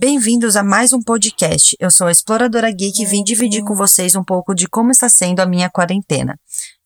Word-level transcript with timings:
Bem-vindos 0.00 0.54
a 0.54 0.62
mais 0.62 0.92
um 0.92 1.02
podcast. 1.02 1.76
Eu 1.80 1.90
sou 1.90 2.06
a 2.06 2.12
Exploradora 2.12 2.70
Geek 2.70 3.02
e 3.02 3.04
vim 3.04 3.24
dividir 3.24 3.64
com 3.64 3.74
vocês 3.74 4.14
um 4.14 4.22
pouco 4.22 4.54
de 4.54 4.68
como 4.68 4.92
está 4.92 5.08
sendo 5.08 5.40
a 5.40 5.46
minha 5.46 5.68
quarentena. 5.68 6.38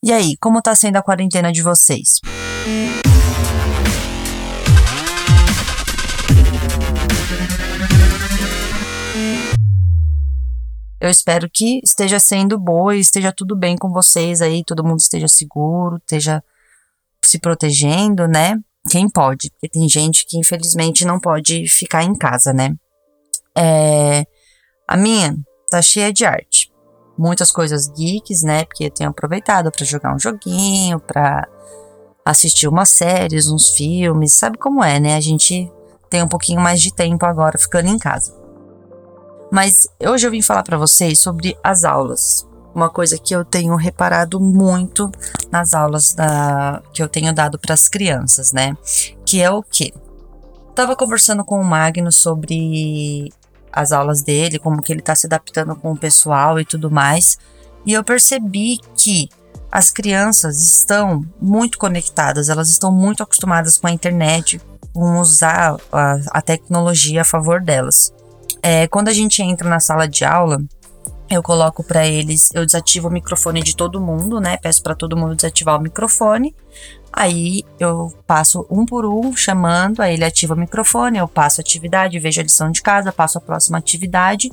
E 0.02 0.10
aí, 0.10 0.34
como 0.38 0.60
está 0.60 0.74
sendo 0.74 0.96
a 0.96 1.02
quarentena 1.02 1.52
de 1.52 1.60
vocês? 1.60 2.20
Eu 10.98 11.10
espero 11.10 11.50
que 11.52 11.82
esteja 11.84 12.18
sendo 12.18 12.58
boa 12.58 12.96
e 12.96 13.00
esteja 13.00 13.30
tudo 13.30 13.54
bem 13.54 13.76
com 13.76 13.90
vocês 13.90 14.40
aí, 14.40 14.64
todo 14.64 14.82
mundo 14.82 15.00
esteja 15.00 15.28
seguro, 15.28 15.98
esteja 15.98 16.42
se 17.22 17.38
protegendo, 17.38 18.26
né? 18.26 18.58
Quem 18.88 19.06
pode, 19.06 19.50
porque 19.50 19.68
tem 19.68 19.86
gente 19.86 20.24
que 20.26 20.38
infelizmente 20.38 21.04
não 21.04 21.20
pode 21.20 21.68
ficar 21.68 22.04
em 22.04 22.14
casa, 22.16 22.54
né? 22.54 22.74
É, 23.56 24.24
a 24.86 24.96
minha 24.96 25.36
tá 25.70 25.80
cheia 25.80 26.12
de 26.12 26.24
arte. 26.24 26.70
Muitas 27.16 27.50
coisas 27.52 27.88
geeks, 27.88 28.42
né? 28.42 28.64
Porque 28.64 28.84
eu 28.84 28.90
tenho 28.90 29.10
aproveitado 29.10 29.70
para 29.70 29.84
jogar 29.84 30.14
um 30.14 30.18
joguinho, 30.18 30.98
para 30.98 31.46
assistir 32.24 32.68
umas 32.68 32.90
séries, 32.90 33.48
uns 33.48 33.70
filmes. 33.70 34.34
Sabe 34.34 34.58
como 34.58 34.82
é, 34.82 34.98
né? 34.98 35.16
A 35.16 35.20
gente 35.20 35.70
tem 36.08 36.22
um 36.22 36.28
pouquinho 36.28 36.60
mais 36.60 36.80
de 36.80 36.92
tempo 36.92 37.24
agora 37.24 37.58
ficando 37.58 37.88
em 37.88 37.98
casa. 37.98 38.34
Mas 39.50 39.86
hoje 40.00 40.26
eu 40.26 40.30
vim 40.30 40.40
falar 40.42 40.62
para 40.62 40.78
vocês 40.78 41.20
sobre 41.20 41.56
as 41.62 41.84
aulas. 41.84 42.48
Uma 42.74 42.88
coisa 42.88 43.18
que 43.18 43.34
eu 43.34 43.44
tenho 43.44 43.76
reparado 43.76 44.40
muito 44.40 45.10
nas 45.50 45.74
aulas 45.74 46.14
da, 46.14 46.82
que 46.94 47.02
eu 47.02 47.08
tenho 47.08 47.32
dado 47.34 47.58
para 47.58 47.74
as 47.74 47.86
crianças, 47.86 48.52
né? 48.52 48.74
Que 49.26 49.42
é 49.42 49.50
o 49.50 49.62
quê? 49.62 49.92
Tava 50.74 50.96
conversando 50.96 51.44
com 51.44 51.60
o 51.60 51.64
Magno 51.64 52.10
sobre 52.10 53.30
as 53.72 53.92
aulas 53.92 54.22
dele, 54.22 54.58
como 54.58 54.82
que 54.82 54.92
ele 54.92 55.00
está 55.00 55.14
se 55.14 55.26
adaptando 55.26 55.74
com 55.74 55.92
o 55.92 55.96
pessoal 55.96 56.60
e 56.60 56.64
tudo 56.64 56.90
mais. 56.90 57.38
E 57.86 57.92
eu 57.92 58.04
percebi 58.04 58.78
que 58.96 59.28
as 59.70 59.90
crianças 59.90 60.62
estão 60.62 61.24
muito 61.40 61.78
conectadas, 61.78 62.48
elas 62.48 62.68
estão 62.68 62.92
muito 62.92 63.22
acostumadas 63.22 63.78
com 63.78 63.86
a 63.86 63.90
internet, 63.90 64.60
com 64.92 65.18
usar 65.18 65.76
a, 65.90 66.18
a 66.30 66.42
tecnologia 66.42 67.22
a 67.22 67.24
favor 67.24 67.60
delas. 67.60 68.12
É, 68.62 68.86
quando 68.86 69.08
a 69.08 69.12
gente 69.12 69.42
entra 69.42 69.68
na 69.68 69.80
sala 69.80 70.06
de 70.06 70.24
aula, 70.24 70.62
eu 71.30 71.42
coloco 71.42 71.82
para 71.82 72.06
eles, 72.06 72.50
eu 72.54 72.66
desativo 72.66 73.08
o 73.08 73.10
microfone 73.10 73.62
de 73.62 73.74
todo 73.74 74.00
mundo, 74.00 74.38
né? 74.38 74.58
Peço 74.58 74.82
para 74.82 74.94
todo 74.94 75.16
mundo 75.16 75.34
desativar 75.34 75.78
o 75.78 75.82
microfone. 75.82 76.54
Aí 77.12 77.62
eu 77.78 78.12
passo 78.26 78.66
um 78.70 78.86
por 78.86 79.04
um 79.04 79.36
chamando, 79.36 80.00
aí 80.00 80.14
ele 80.14 80.24
ativa 80.24 80.54
o 80.54 80.56
microfone, 80.56 81.18
eu 81.18 81.28
passo 81.28 81.60
a 81.60 81.62
atividade, 81.62 82.18
vejo 82.18 82.40
a 82.40 82.44
lição 82.44 82.70
de 82.70 82.80
casa, 82.80 83.12
passo 83.12 83.36
a 83.36 83.40
próxima 83.40 83.76
atividade 83.76 84.50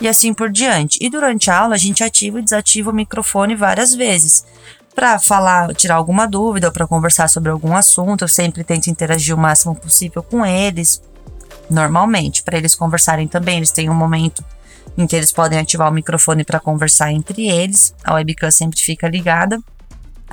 e 0.00 0.06
assim 0.06 0.34
por 0.34 0.50
diante. 0.50 0.98
E 1.00 1.08
durante 1.08 1.50
a 1.50 1.58
aula 1.58 1.74
a 1.74 1.78
gente 1.78 2.04
ativa 2.04 2.38
e 2.38 2.42
desativa 2.42 2.90
o 2.90 2.94
microfone 2.94 3.54
várias 3.54 3.94
vezes 3.94 4.44
para 4.94 5.18
falar, 5.18 5.74
tirar 5.74 5.96
alguma 5.96 6.26
dúvida 6.26 6.66
ou 6.68 6.72
para 6.72 6.86
conversar 6.86 7.28
sobre 7.28 7.50
algum 7.50 7.74
assunto. 7.74 8.22
Eu 8.22 8.28
sempre 8.28 8.62
tento 8.62 8.88
interagir 8.88 9.34
o 9.34 9.38
máximo 9.38 9.74
possível 9.74 10.22
com 10.22 10.44
eles, 10.44 11.02
normalmente, 11.70 12.42
para 12.42 12.58
eles 12.58 12.74
conversarem 12.74 13.26
também. 13.26 13.56
Eles 13.56 13.70
têm 13.70 13.88
um 13.88 13.94
momento 13.94 14.44
em 14.96 15.06
que 15.06 15.16
eles 15.16 15.32
podem 15.32 15.58
ativar 15.58 15.88
o 15.88 15.94
microfone 15.94 16.44
para 16.44 16.60
conversar 16.60 17.10
entre 17.10 17.48
eles. 17.48 17.94
A 18.04 18.14
webcam 18.14 18.50
sempre 18.50 18.78
fica 18.80 19.08
ligada. 19.08 19.58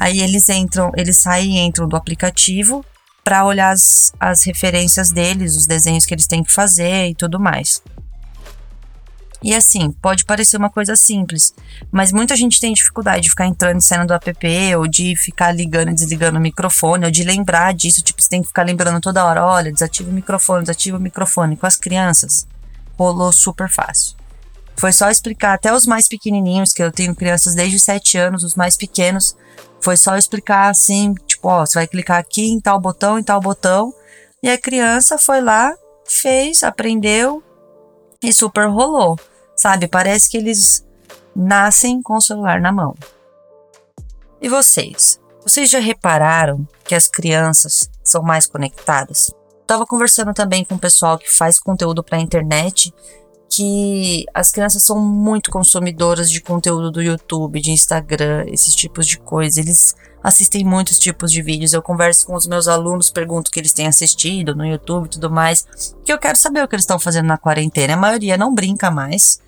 Aí 0.01 0.21
eles 0.21 0.47
entram, 0.47 0.93
eles 0.95 1.17
saem 1.17 1.57
e 1.57 1.59
entram 1.59 1.85
do 1.85 1.97
aplicativo 1.97 2.85
para 3.21 3.43
olhar 3.43 3.71
as, 3.71 4.13
as 4.17 4.45
referências 4.45 5.11
deles, 5.11 5.57
os 5.57 5.67
desenhos 5.67 6.05
que 6.05 6.13
eles 6.13 6.25
têm 6.25 6.41
que 6.41 6.49
fazer 6.49 7.09
e 7.09 7.13
tudo 7.13 7.37
mais. 7.37 7.83
E 9.43 9.53
assim, 9.53 9.91
pode 9.91 10.23
parecer 10.23 10.55
uma 10.55 10.69
coisa 10.69 10.95
simples, 10.95 11.53
mas 11.91 12.13
muita 12.13 12.33
gente 12.33 12.61
tem 12.61 12.73
dificuldade 12.73 13.23
de 13.23 13.29
ficar 13.29 13.45
entrando 13.45 13.79
e 13.79 13.83
saindo 13.83 14.07
do 14.07 14.13
app, 14.13 14.75
ou 14.77 14.87
de 14.87 15.17
ficar 15.17 15.51
ligando 15.51 15.89
e 15.89 15.93
desligando 15.95 16.37
o 16.37 16.41
microfone, 16.41 17.03
ou 17.03 17.11
de 17.11 17.23
lembrar 17.25 17.73
disso. 17.73 18.01
Tipo, 18.01 18.21
você 18.21 18.29
tem 18.29 18.41
que 18.41 18.47
ficar 18.47 18.63
lembrando 18.63 19.01
toda 19.01 19.25
hora: 19.25 19.45
olha, 19.45 19.71
desativa 19.71 20.09
o 20.09 20.13
microfone, 20.13 20.61
desativa 20.61 20.97
o 20.97 21.01
microfone. 21.01 21.57
Com 21.57 21.65
as 21.65 21.75
crianças, 21.75 22.47
rolou 22.97 23.33
super 23.33 23.69
fácil. 23.69 24.18
Foi 24.79 24.93
só 24.93 25.09
explicar 25.09 25.53
até 25.53 25.73
os 25.73 25.85
mais 25.85 26.07
pequenininhos, 26.07 26.71
que 26.71 26.81
eu 26.81 26.91
tenho 26.91 27.13
crianças 27.13 27.53
desde 27.53 27.77
7 27.77 28.17
anos, 28.17 28.43
os 28.43 28.55
mais 28.55 28.77
pequenos, 28.77 29.35
foi 29.81 29.97
só 29.97 30.17
explicar 30.17 30.69
assim, 30.69 31.13
tipo, 31.27 31.47
ó, 31.47 31.65
você 31.65 31.79
vai 31.79 31.87
clicar 31.87 32.17
aqui 32.17 32.49
em 32.49 32.59
tal 32.59 32.79
botão, 32.79 33.19
em 33.19 33.23
tal 33.23 33.39
botão. 33.39 33.93
E 34.41 34.49
a 34.49 34.57
criança 34.57 35.17
foi 35.17 35.41
lá, 35.41 35.73
fez, 36.05 36.63
aprendeu 36.63 37.43
e 38.23 38.31
super 38.31 38.67
rolou. 38.69 39.17
Sabe? 39.55 39.87
Parece 39.87 40.29
que 40.29 40.37
eles 40.37 40.85
nascem 41.35 42.01
com 42.01 42.15
o 42.15 42.21
celular 42.21 42.61
na 42.61 42.71
mão. 42.71 42.95
E 44.41 44.47
vocês? 44.47 45.19
Vocês 45.41 45.69
já 45.69 45.79
repararam 45.79 46.65
que 46.85 46.95
as 46.95 47.07
crianças 47.07 47.89
são 48.03 48.21
mais 48.21 48.45
conectadas? 48.45 49.31
Tava 49.67 49.85
conversando 49.85 50.33
também 50.33 50.63
com 50.63 50.75
o 50.75 50.79
pessoal 50.79 51.17
que 51.17 51.29
faz 51.29 51.59
conteúdo 51.59 52.03
para 52.03 52.17
a 52.17 52.21
internet 52.21 52.93
que 53.59 54.25
as 54.33 54.51
crianças 54.51 54.83
são 54.83 54.97
muito 54.97 55.51
consumidoras 55.51 56.31
de 56.31 56.39
conteúdo 56.39 56.89
do 56.89 57.01
YouTube, 57.01 57.59
de 57.59 57.71
Instagram, 57.71 58.45
esses 58.47 58.73
tipos 58.73 59.05
de 59.05 59.19
coisas. 59.19 59.57
Eles 59.57 59.95
assistem 60.23 60.63
muitos 60.63 60.97
tipos 60.97 61.29
de 61.29 61.41
vídeos. 61.41 61.73
Eu 61.73 61.81
converso 61.81 62.25
com 62.25 62.35
os 62.35 62.47
meus 62.47 62.69
alunos, 62.69 63.11
pergunto 63.11 63.49
o 63.49 63.51
que 63.51 63.59
eles 63.59 63.73
têm 63.73 63.85
assistido 63.85 64.55
no 64.55 64.65
YouTube 64.65 65.07
e 65.07 65.09
tudo 65.09 65.29
mais, 65.29 65.67
que 66.05 66.13
eu 66.13 66.17
quero 66.17 66.37
saber 66.37 66.63
o 66.63 66.69
que 66.69 66.75
eles 66.75 66.83
estão 66.83 66.97
fazendo 66.97 67.25
na 67.25 67.37
quarentena. 67.37 67.95
A 67.95 67.97
maioria 67.97 68.37
não 68.37 68.55
brinca 68.55 68.89
mais. 68.89 69.41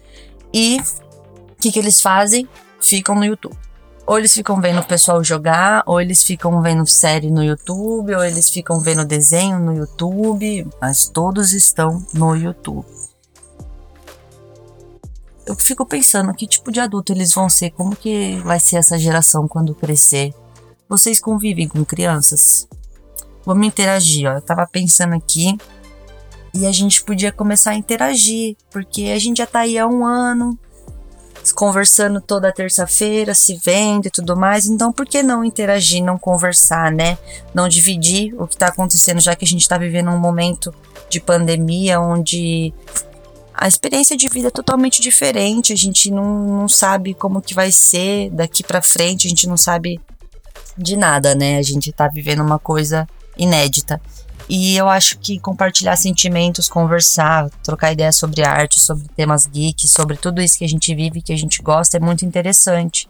E 0.53 0.81
o 0.81 1.61
que, 1.61 1.71
que 1.71 1.79
eles 1.79 2.01
fazem? 2.01 2.49
Ficam 2.81 3.15
no 3.15 3.23
YouTube. 3.23 3.55
Ou 4.05 4.19
eles 4.19 4.33
ficam 4.33 4.59
vendo 4.59 4.81
o 4.81 4.85
pessoal 4.85 5.23
jogar, 5.23 5.83
ou 5.85 6.01
eles 6.01 6.21
ficam 6.21 6.61
vendo 6.61 6.85
série 6.85 7.31
no 7.31 7.41
YouTube, 7.41 8.13
ou 8.13 8.25
eles 8.25 8.49
ficam 8.49 8.81
vendo 8.81 9.05
desenho 9.05 9.57
no 9.57 9.73
YouTube, 9.73 10.67
mas 10.81 11.07
todos 11.07 11.53
estão 11.53 12.05
no 12.13 12.35
YouTube 12.35 13.00
eu 15.45 15.55
fico 15.55 15.85
pensando 15.85 16.33
que 16.33 16.47
tipo 16.47 16.71
de 16.71 16.79
adulto 16.79 17.11
eles 17.11 17.33
vão 17.33 17.49
ser, 17.49 17.71
como 17.71 17.95
que 17.95 18.37
vai 18.43 18.59
ser 18.59 18.77
essa 18.77 18.97
geração 18.97 19.47
quando 19.47 19.75
crescer. 19.75 20.33
Vocês 20.87 21.19
convivem 21.19 21.67
com 21.67 21.83
crianças? 21.85 22.67
Vamos 23.45 23.65
interagir, 23.65 24.29
ó. 24.29 24.33
Eu 24.33 24.41
tava 24.41 24.67
pensando 24.67 25.15
aqui 25.15 25.57
e 26.53 26.65
a 26.65 26.71
gente 26.71 27.03
podia 27.03 27.31
começar 27.31 27.71
a 27.71 27.75
interagir, 27.75 28.55
porque 28.69 29.05
a 29.05 29.19
gente 29.19 29.37
já 29.37 29.47
tá 29.47 29.61
aí 29.61 29.77
há 29.77 29.87
um 29.87 30.05
ano, 30.05 30.57
conversando 31.55 32.21
toda 32.21 32.51
terça-feira, 32.51 33.33
se 33.33 33.57
vendo 33.63 34.07
e 34.07 34.11
tudo 34.11 34.37
mais. 34.37 34.67
Então, 34.67 34.91
por 34.91 35.05
que 35.05 35.23
não 35.23 35.43
interagir, 35.43 36.03
não 36.03 36.17
conversar, 36.17 36.91
né? 36.91 37.17
Não 37.53 37.67
dividir 37.67 38.35
o 38.39 38.47
que 38.47 38.57
tá 38.57 38.67
acontecendo, 38.67 39.19
já 39.19 39.35
que 39.35 39.45
a 39.45 39.47
gente 39.47 39.67
tá 39.67 39.77
vivendo 39.77 40.11
um 40.11 40.19
momento 40.19 40.73
de 41.09 41.19
pandemia 41.19 41.99
onde 41.99 42.73
a 43.61 43.67
experiência 43.67 44.17
de 44.17 44.27
vida 44.27 44.47
é 44.47 44.51
totalmente 44.51 44.99
diferente. 44.99 45.71
A 45.71 45.75
gente 45.75 46.09
não, 46.09 46.61
não 46.61 46.67
sabe 46.67 47.13
como 47.13 47.39
que 47.39 47.53
vai 47.53 47.71
ser 47.71 48.31
daqui 48.31 48.63
para 48.63 48.81
frente, 48.81 49.27
a 49.27 49.29
gente 49.29 49.47
não 49.47 49.55
sabe 49.55 50.01
de 50.75 50.97
nada, 50.97 51.35
né? 51.35 51.59
A 51.59 51.61
gente 51.61 51.91
tá 51.91 52.07
vivendo 52.07 52.41
uma 52.41 52.57
coisa 52.57 53.07
inédita. 53.37 54.01
E 54.49 54.75
eu 54.75 54.89
acho 54.89 55.19
que 55.19 55.39
compartilhar 55.39 55.95
sentimentos, 55.95 56.67
conversar, 56.67 57.51
trocar 57.63 57.91
ideias 57.91 58.15
sobre 58.15 58.43
arte, 58.43 58.79
sobre 58.79 59.07
temas 59.09 59.45
geeks, 59.45 59.91
sobre 59.91 60.17
tudo 60.17 60.41
isso 60.41 60.57
que 60.57 60.65
a 60.65 60.67
gente 60.67 60.95
vive, 60.95 61.21
que 61.21 61.31
a 61.31 61.37
gente 61.37 61.61
gosta, 61.61 61.97
é 61.97 61.99
muito 61.99 62.25
interessante. 62.25 63.07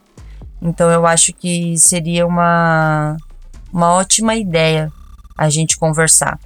Então 0.62 0.92
eu 0.92 1.06
acho 1.06 1.32
que 1.32 1.78
seria 1.78 2.28
uma, 2.28 3.16
uma 3.72 3.94
ótima 3.94 4.36
ideia 4.36 4.92
a 5.38 5.50
gente 5.50 5.78
conversar. 5.78 6.38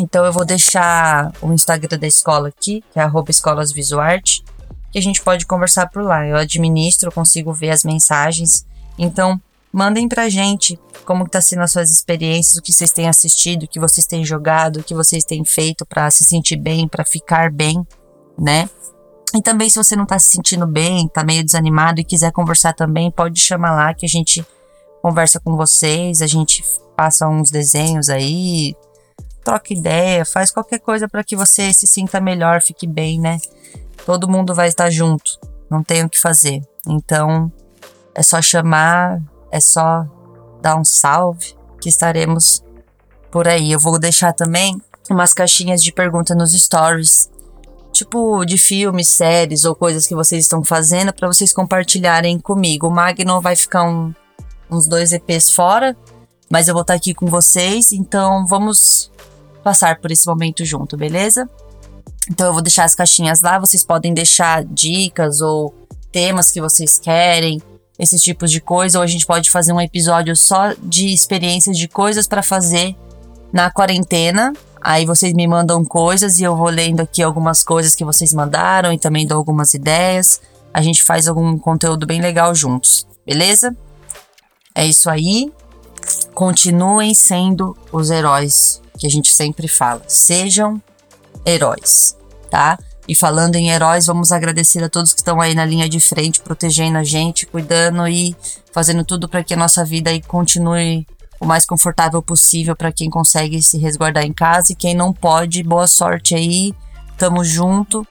Então 0.00 0.24
eu 0.24 0.32
vou 0.32 0.44
deixar 0.44 1.32
o 1.40 1.52
Instagram 1.52 1.98
da 1.98 2.06
escola 2.06 2.48
aqui, 2.48 2.84
que 2.92 3.00
é 3.00 3.10
escolasvisuarte, 3.28 4.44
que 4.90 4.98
a 4.98 5.02
gente 5.02 5.22
pode 5.22 5.46
conversar 5.46 5.88
por 5.88 6.02
lá. 6.02 6.26
Eu 6.26 6.36
administro, 6.36 7.12
consigo 7.12 7.52
ver 7.52 7.70
as 7.70 7.84
mensagens. 7.84 8.66
Então, 8.98 9.40
mandem 9.72 10.08
pra 10.08 10.28
gente 10.28 10.78
como 11.04 11.24
está 11.24 11.40
sendo 11.40 11.62
as 11.62 11.72
suas 11.72 11.90
experiências, 11.90 12.56
o 12.56 12.62
que 12.62 12.72
vocês 12.72 12.92
têm 12.92 13.08
assistido, 13.08 13.62
o 13.62 13.68
que 13.68 13.80
vocês 13.80 14.06
têm 14.06 14.24
jogado, 14.24 14.80
o 14.80 14.82
que 14.82 14.94
vocês 14.94 15.24
têm 15.24 15.44
feito 15.44 15.86
para 15.86 16.10
se 16.10 16.24
sentir 16.24 16.56
bem, 16.56 16.86
para 16.86 17.04
ficar 17.04 17.50
bem, 17.50 17.86
né? 18.38 18.68
E 19.34 19.42
também 19.42 19.68
se 19.68 19.76
você 19.76 19.94
não 19.94 20.04
está 20.04 20.18
se 20.18 20.28
sentindo 20.28 20.66
bem, 20.66 21.06
está 21.06 21.22
meio 21.22 21.44
desanimado 21.44 22.00
e 22.00 22.04
quiser 22.04 22.32
conversar 22.32 22.72
também, 22.72 23.10
pode 23.10 23.38
chamar 23.40 23.72
lá 23.72 23.94
que 23.94 24.06
a 24.06 24.08
gente 24.08 24.44
conversa 25.02 25.38
com 25.38 25.56
vocês, 25.56 26.22
a 26.22 26.26
gente 26.26 26.64
passa 26.96 27.28
uns 27.28 27.50
desenhos 27.50 28.08
aí, 28.08 28.74
troca 29.48 29.72
ideia, 29.72 30.26
faz 30.26 30.50
qualquer 30.50 30.78
coisa 30.78 31.08
para 31.08 31.24
que 31.24 31.34
você 31.34 31.72
se 31.72 31.86
sinta 31.86 32.20
melhor, 32.20 32.60
fique 32.60 32.86
bem, 32.86 33.18
né? 33.18 33.38
Todo 34.04 34.28
mundo 34.28 34.54
vai 34.54 34.68
estar 34.68 34.90
junto, 34.90 35.38
não 35.70 35.82
tem 35.82 36.04
o 36.04 36.08
que 36.10 36.20
fazer. 36.20 36.60
Então, 36.86 37.50
é 38.14 38.22
só 38.22 38.42
chamar, 38.42 39.22
é 39.50 39.58
só 39.58 40.06
dar 40.60 40.76
um 40.76 40.84
salve 40.84 41.56
que 41.80 41.88
estaremos 41.88 42.62
por 43.30 43.48
aí. 43.48 43.72
Eu 43.72 43.80
vou 43.80 43.98
deixar 43.98 44.34
também 44.34 44.78
umas 45.10 45.32
caixinhas 45.32 45.82
de 45.82 45.92
pergunta 45.92 46.34
nos 46.34 46.52
stories 46.52 47.30
tipo 47.90 48.44
de 48.44 48.58
filmes, 48.58 49.08
séries 49.08 49.64
ou 49.64 49.74
coisas 49.74 50.06
que 50.06 50.14
vocês 50.14 50.44
estão 50.44 50.62
fazendo 50.62 51.10
para 51.12 51.26
vocês 51.26 51.54
compartilharem 51.54 52.38
comigo. 52.38 52.86
O 52.86 52.90
Magno 52.90 53.40
vai 53.40 53.56
ficar 53.56 53.84
um, 53.84 54.14
uns 54.70 54.86
dois 54.86 55.10
EPs 55.10 55.50
fora, 55.50 55.96
mas 56.50 56.68
eu 56.68 56.74
vou 56.74 56.82
estar 56.82 56.94
aqui 56.94 57.14
com 57.14 57.26
vocês, 57.26 57.92
então 57.92 58.46
vamos 58.46 59.10
passar 59.62 60.00
por 60.00 60.10
esse 60.10 60.26
momento 60.26 60.64
junto, 60.64 60.96
beleza? 60.96 61.48
Então 62.30 62.46
eu 62.46 62.52
vou 62.52 62.62
deixar 62.62 62.84
as 62.84 62.94
caixinhas 62.94 63.40
lá, 63.40 63.58
vocês 63.58 63.84
podem 63.84 64.12
deixar 64.12 64.64
dicas 64.64 65.40
ou 65.40 65.74
temas 66.12 66.50
que 66.50 66.60
vocês 66.60 66.98
querem, 66.98 67.60
esses 67.98 68.22
tipos 68.22 68.50
de 68.50 68.60
coisa, 68.60 68.98
ou 68.98 69.02
a 69.02 69.06
gente 69.06 69.26
pode 69.26 69.50
fazer 69.50 69.72
um 69.72 69.80
episódio 69.80 70.36
só 70.36 70.74
de 70.82 71.12
experiências 71.12 71.76
de 71.76 71.88
coisas 71.88 72.28
para 72.28 72.42
fazer 72.42 72.94
na 73.52 73.70
quarentena. 73.70 74.52
Aí 74.80 75.04
vocês 75.04 75.34
me 75.34 75.46
mandam 75.46 75.84
coisas 75.84 76.38
e 76.38 76.44
eu 76.44 76.56
vou 76.56 76.68
lendo 76.68 77.00
aqui 77.00 77.22
algumas 77.22 77.64
coisas 77.64 77.94
que 77.94 78.04
vocês 78.04 78.32
mandaram 78.32 78.92
e 78.92 78.98
também 78.98 79.26
dou 79.26 79.38
algumas 79.38 79.74
ideias. 79.74 80.40
A 80.72 80.80
gente 80.80 81.02
faz 81.02 81.26
algum 81.26 81.58
conteúdo 81.58 82.06
bem 82.06 82.20
legal 82.20 82.54
juntos, 82.54 83.06
beleza? 83.26 83.76
É 84.74 84.86
isso 84.86 85.10
aí. 85.10 85.52
Continuem 86.32 87.14
sendo 87.14 87.76
os 87.90 88.10
heróis 88.10 88.80
que 88.98 89.06
a 89.06 89.10
gente 89.10 89.32
sempre 89.32 89.68
fala. 89.68 90.02
Sejam 90.06 90.82
heróis, 91.46 92.16
tá? 92.50 92.78
E 93.08 93.14
falando 93.14 93.56
em 93.56 93.70
heróis, 93.70 94.04
vamos 94.04 94.30
agradecer 94.32 94.84
a 94.84 94.88
todos 94.88 95.14
que 95.14 95.20
estão 95.20 95.40
aí 95.40 95.54
na 95.54 95.64
linha 95.64 95.88
de 95.88 95.98
frente, 95.98 96.40
protegendo 96.40 96.98
a 96.98 97.04
gente, 97.04 97.46
cuidando 97.46 98.06
e 98.06 98.36
fazendo 98.70 99.02
tudo 99.02 99.26
para 99.26 99.42
que 99.42 99.54
a 99.54 99.56
nossa 99.56 99.82
vida 99.82 100.10
aí 100.10 100.20
continue 100.20 101.06
o 101.40 101.46
mais 101.46 101.64
confortável 101.64 102.20
possível 102.20 102.76
para 102.76 102.92
quem 102.92 103.08
consegue 103.08 103.62
se 103.62 103.78
resguardar 103.78 104.24
em 104.24 104.32
casa 104.32 104.72
e 104.72 104.76
quem 104.76 104.94
não 104.94 105.12
pode, 105.12 105.62
boa 105.62 105.86
sorte 105.86 106.34
aí. 106.34 106.74
Tamo 107.16 107.42
junto. 107.44 108.06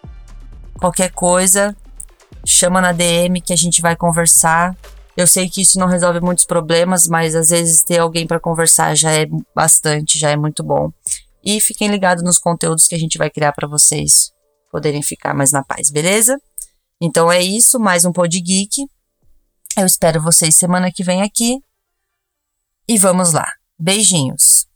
Qualquer 0.80 1.12
coisa, 1.12 1.76
chama 2.46 2.82
na 2.82 2.92
DM 2.92 3.40
que 3.42 3.54
a 3.54 3.58
gente 3.58 3.82
vai 3.82 3.96
conversar. 3.96 4.76
Eu 5.18 5.26
sei 5.26 5.50
que 5.50 5.64
isso 5.64 5.80
não 5.80 5.88
resolve 5.88 6.22
muitos 6.22 6.46
problemas, 6.46 7.08
mas 7.08 7.34
às 7.34 7.50
vezes 7.50 7.82
ter 7.82 7.98
alguém 7.98 8.28
para 8.28 8.40
conversar 8.40 8.96
já 8.96 9.12
é 9.12 9.26
bastante, 9.56 10.20
já 10.20 10.30
é 10.30 10.38
muito 10.38 10.64
bom. 10.64 10.92
E 11.44 11.60
fiquem 11.60 11.88
ligados 11.88 12.24
nos 12.24 12.38
conteúdos 12.38 12.88
que 12.88 12.94
a 12.94 13.00
gente 13.00 13.18
vai 13.18 13.32
criar 13.32 13.52
para 13.52 13.68
vocês 13.68 14.32
poderem 14.72 15.02
ficar 15.02 15.34
mais 15.34 15.52
na 15.52 15.64
paz, 15.64 15.90
beleza? 15.90 16.40
Então 17.02 17.32
é 17.32 17.42
isso, 17.42 17.80
mais 17.80 18.06
um 18.06 18.12
Pod 18.12 18.40
Geek. 18.40 18.86
Eu 19.76 19.88
espero 19.88 20.22
vocês 20.22 20.56
semana 20.56 20.92
que 20.92 21.04
vem 21.04 21.24
aqui. 21.24 21.60
E 22.88 22.98
vamos 23.00 23.34
lá. 23.34 23.48
Beijinhos. 23.80 24.68